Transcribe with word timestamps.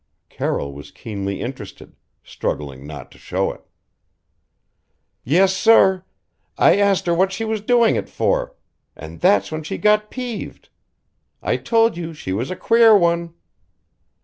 Carroll 0.29 0.73
was 0.73 0.89
keenly 0.89 1.41
interested 1.41 1.95
struggling 2.23 2.87
not 2.87 3.11
to 3.11 3.19
show 3.19 3.51
it. 3.51 3.61
"Yes, 5.23 5.55
sir. 5.55 6.03
I 6.57 6.77
asked 6.77 7.05
her 7.05 7.13
what 7.13 7.27
was 7.29 7.33
she 7.35 7.59
doing 7.67 7.95
it 7.95 8.09
for 8.09 8.55
and 8.95 9.19
that's 9.19 9.51
when 9.51 9.61
she 9.61 9.77
got 9.77 10.09
peeved. 10.09 10.69
I 11.43 11.57
told 11.57 11.97
you 11.97 12.15
she 12.15 12.33
was 12.33 12.49
a 12.49 12.55
queer 12.55 12.97
one." 12.97 13.35